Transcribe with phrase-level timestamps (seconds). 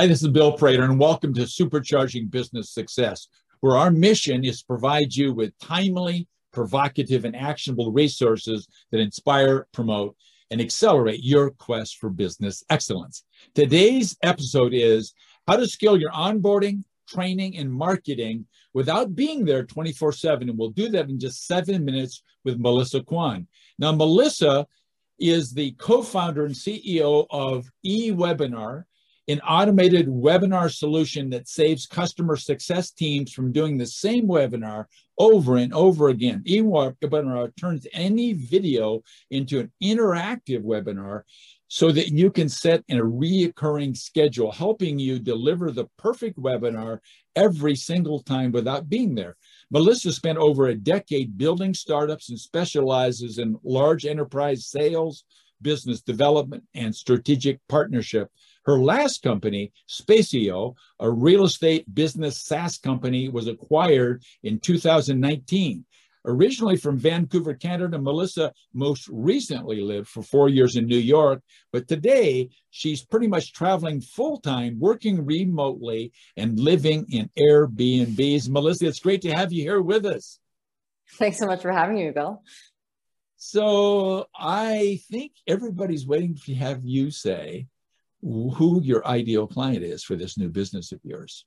[0.00, 3.28] Hi, this is Bill Prater, and welcome to Supercharging Business Success,
[3.60, 9.68] where our mission is to provide you with timely, provocative, and actionable resources that inspire,
[9.74, 10.16] promote,
[10.50, 13.24] and accelerate your quest for business excellence.
[13.54, 15.12] Today's episode is
[15.46, 20.48] how to scale your onboarding, training, and marketing without being there 24 7.
[20.48, 23.46] And we'll do that in just seven minutes with Melissa Kwan.
[23.78, 24.66] Now, Melissa
[25.18, 28.84] is the co founder and CEO of eWebinar,
[29.30, 34.86] an automated webinar solution that saves customer success teams from doing the same webinar
[35.18, 36.42] over and over again.
[36.46, 41.22] eWebinar turns any video into an interactive webinar
[41.68, 46.98] so that you can set in a reoccurring schedule, helping you deliver the perfect webinar
[47.36, 49.36] every single time without being there.
[49.70, 55.22] Melissa spent over a decade building startups and specializes in large enterprise sales,
[55.62, 58.28] business development, and strategic partnership.
[58.64, 65.84] Her last company, Spacio, a real estate business SaaS company, was acquired in 2019.
[66.26, 71.88] Originally from Vancouver, Canada, Melissa most recently lived for four years in New York, but
[71.88, 78.50] today she's pretty much traveling full time, working remotely, and living in Airbnbs.
[78.50, 80.38] Melissa, it's great to have you here with us.
[81.14, 82.42] Thanks so much for having me, Bill.
[83.36, 87.66] So I think everybody's waiting to have you say
[88.22, 91.44] who your ideal client is for this new business of yours.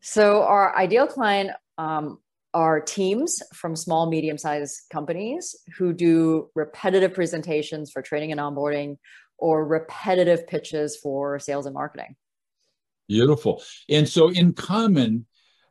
[0.00, 2.18] So our ideal client um,
[2.52, 8.98] are teams from small, medium sized companies who do repetitive presentations for training and onboarding
[9.38, 12.14] or repetitive pitches for sales and marketing.
[13.08, 13.62] Beautiful.
[13.90, 15.26] And so, in common,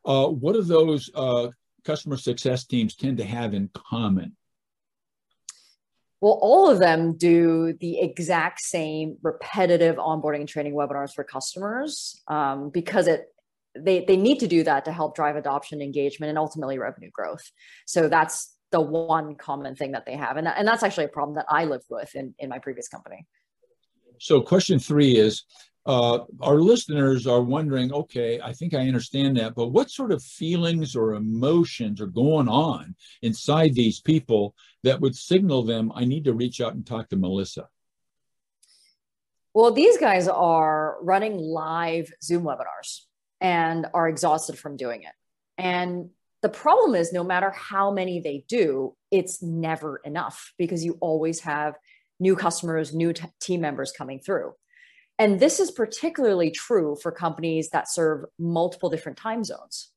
[0.06, 1.48] uh, what do those uh,
[1.84, 4.36] customer success teams tend to have in common?
[6.24, 12.22] Well, all of them do the exact same repetitive onboarding and training webinars for customers
[12.30, 13.26] um, because it
[13.78, 17.44] they they need to do that to help drive adoption engagement and ultimately revenue growth.
[17.86, 20.38] So that's the one common thing that they have.
[20.38, 22.88] And, that, and that's actually a problem that i lived with in, in my previous
[22.88, 23.28] company
[24.24, 25.44] so question three is
[25.86, 30.24] uh, our listeners are wondering okay i think i understand that but what sort of
[30.24, 36.24] feelings or emotions are going on inside these people that would signal them i need
[36.24, 37.68] to reach out and talk to melissa
[39.54, 43.02] well these guys are running live zoom webinars
[43.44, 45.12] and are exhausted from doing it.
[45.58, 46.10] And
[46.42, 51.42] the problem is, no matter how many they do, it's never enough because you always
[51.42, 51.76] have
[52.24, 54.54] new customers, new t- team members coming through.
[55.20, 59.92] And this is particularly true for companies that serve multiple different time zones.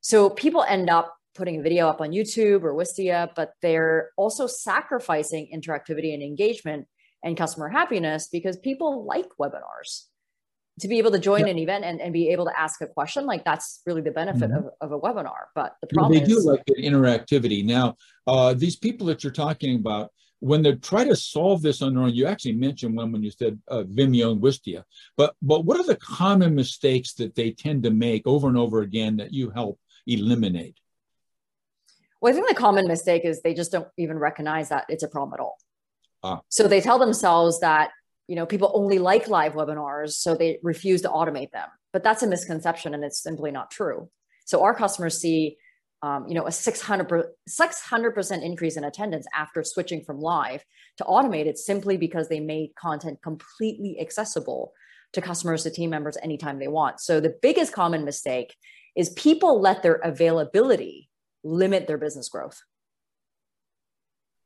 [0.00, 4.46] So people end up putting a video up on YouTube or Wistia, but they're also
[4.46, 6.86] sacrificing interactivity and engagement
[7.22, 10.06] and customer happiness because people like webinars
[10.80, 13.24] to be able to join an event and, and be able to ask a question
[13.24, 14.68] like that's really the benefit mm-hmm.
[14.80, 18.52] of, of a webinar but the problem they is, do like the interactivity now uh,
[18.52, 20.10] these people that you're talking about
[20.40, 23.30] when they try to solve this on their own you actually mentioned one when you
[23.30, 24.84] said uh, vimeo and wistia
[25.16, 28.82] but but what are the common mistakes that they tend to make over and over
[28.82, 30.76] again that you help eliminate?
[32.20, 35.08] Well i think the common mistake is they just don't even recognize that it's a
[35.08, 35.58] problem at all.
[36.22, 36.40] Ah.
[36.48, 37.90] so they tell themselves that
[38.26, 41.68] you know people only like live webinars so they refuse to automate them.
[41.92, 44.10] But that's a misconception and it's simply not true.
[44.44, 45.56] So our customers see
[46.02, 50.64] um, you know a 600 600% increase in attendance after switching from live
[50.98, 54.72] to automated simply because they made content completely accessible
[55.12, 57.00] to customers to team members anytime they want.
[57.00, 58.54] So the biggest common mistake
[58.94, 61.08] is people let their availability
[61.44, 62.60] limit their business growth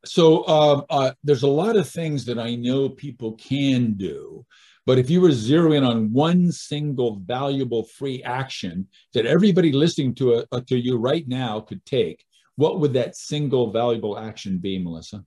[0.04, 4.46] so uh, uh, there's a lot of things that I know people can do,
[4.86, 10.14] but if you were zeroing in on one single valuable free action that everybody listening
[10.16, 12.24] to a, uh, to you right now could take,
[12.56, 15.24] what would that single valuable action be, Melissa?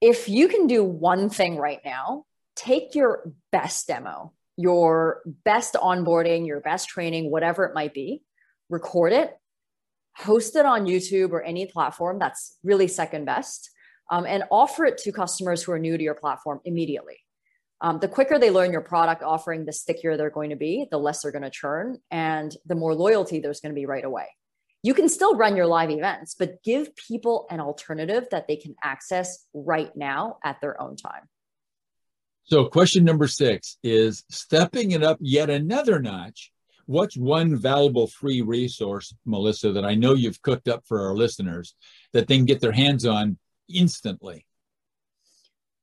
[0.00, 2.24] If you can do one thing right now,
[2.56, 8.22] take your best demo, your best onboarding, your best training, whatever it might be,
[8.68, 9.36] record it,
[10.18, 13.70] host it on YouTube or any platform that's really second best,
[14.10, 17.18] um, and offer it to customers who are new to your platform immediately.
[17.80, 20.98] Um, the quicker they learn your product offering, the stickier they're going to be, the
[20.98, 24.26] less they're going to churn, and the more loyalty there's going to be right away.
[24.82, 28.74] You can still run your live events, but give people an alternative that they can
[28.82, 31.28] access right now at their own time.
[32.44, 36.50] So, question number six is stepping it up yet another notch
[36.88, 41.74] what's one valuable free resource, Melissa, that I know you've cooked up for our listeners
[42.14, 43.36] that they can get their hands on
[43.72, 44.46] instantly?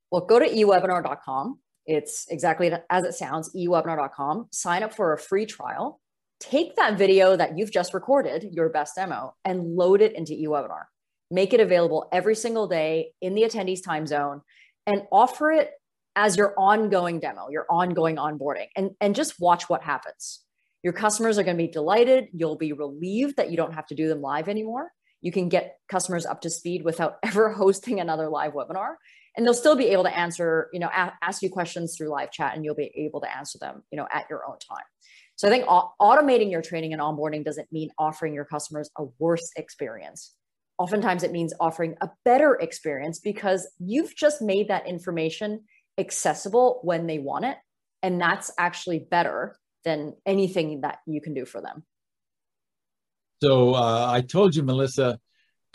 [0.10, 4.48] Well, go to ewebinar.com It's exactly as it sounds, ewebinar.com.
[4.52, 6.02] Sign up for a free trial.
[6.40, 10.86] Take that video that you've just recorded, your best demo, and load it into eWebinar.
[11.30, 14.42] Make it available every single day in the attendees time zone
[14.88, 15.70] and offer it
[16.16, 20.45] as your ongoing demo, your ongoing onboarding, and, and just watch what happens.
[20.86, 22.28] Your customers are going to be delighted.
[22.32, 24.92] You'll be relieved that you don't have to do them live anymore.
[25.20, 28.98] You can get customers up to speed without ever hosting another live webinar
[29.36, 32.56] and they'll still be able to answer you know ask you questions through live chat
[32.56, 34.86] and you'll be able to answer them you know at your own time
[35.36, 39.06] so i think au- automating your training and onboarding doesn't mean offering your customers a
[39.18, 40.36] worse experience
[40.78, 45.62] oftentimes it means offering a better experience because you've just made that information
[45.98, 47.58] accessible when they want it
[48.04, 51.84] and that's actually better than anything that you can do for them
[53.42, 55.20] so uh, i told you melissa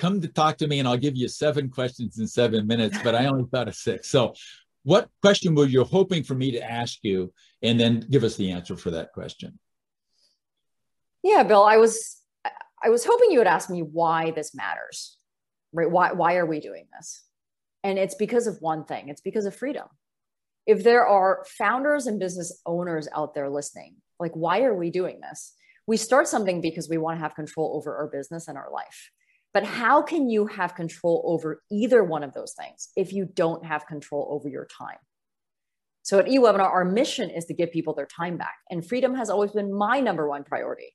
[0.00, 3.14] come to talk to me and I'll give you seven questions in seven minutes, but
[3.14, 4.08] I only thought of six.
[4.08, 4.34] So,
[4.82, 7.32] what question were you hoping for me to ask you?
[7.62, 9.58] And then give us the answer for that question.
[11.22, 12.16] Yeah, Bill, I was
[12.82, 15.18] I was hoping you would ask me why this matters.
[15.72, 15.90] Right?
[15.90, 17.22] Why why are we doing this?
[17.84, 19.10] And it's because of one thing.
[19.10, 19.86] It's because of freedom.
[20.66, 25.20] If there are founders and business owners out there listening, like why are we doing
[25.20, 25.54] this?
[25.86, 29.10] We start something because we want to have control over our business and our life.
[29.52, 33.64] But how can you have control over either one of those things if you don't
[33.64, 34.98] have control over your time?
[36.02, 39.28] So at eWebinar, our mission is to give people their time back, and freedom has
[39.28, 40.92] always been my number one priority.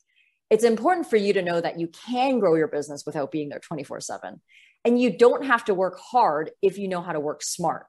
[0.50, 3.60] It's important for you to know that you can grow your business without being there
[3.60, 4.42] 24 7.
[4.84, 7.88] And you don't have to work hard if you know how to work smart.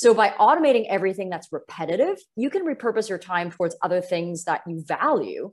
[0.00, 4.62] So by automating everything that's repetitive, you can repurpose your time towards other things that
[4.66, 5.50] you value,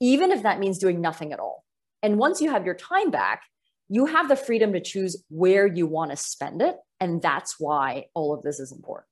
[0.00, 1.66] even if that means doing nothing at all.
[2.02, 3.42] And once you have your time back,
[3.90, 6.76] you have the freedom to choose where you want to spend it.
[6.98, 9.06] And that's why all of this is important.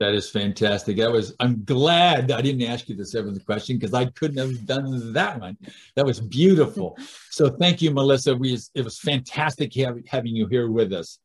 [0.00, 0.96] That is fantastic.
[0.96, 4.64] That was, I'm glad I didn't ask you the seventh question because I couldn't have
[4.64, 5.58] done that one.
[5.96, 6.96] That was beautiful.
[7.30, 8.34] so thank you, Melissa.
[8.34, 9.74] We, it was fantastic
[10.06, 11.18] having you here with us.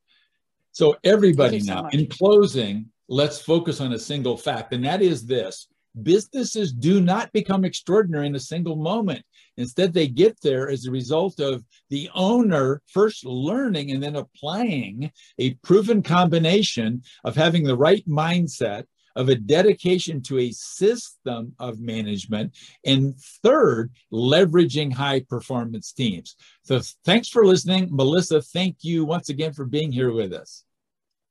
[0.74, 5.68] So everybody now, in closing, let's focus on a single fact, and that is this
[6.02, 9.24] businesses do not become extraordinary in a single moment.
[9.58, 15.12] Instead, they get there as a result of the owner first learning and then applying
[15.38, 21.80] a proven combination of having the right mindset, of a dedication to a system of
[21.80, 22.56] management,
[22.86, 26.36] and third, leveraging high performance teams.
[26.64, 27.90] So, thanks for listening.
[27.92, 30.64] Melissa, thank you once again for being here with us.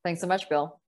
[0.04, 0.81] Thanks so much, Bill.